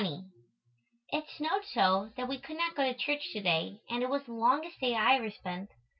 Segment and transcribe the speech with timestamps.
[1.09, 4.23] _It snowed so, that we could not go to church to day and it was
[4.23, 5.69] the longest day I ever spent.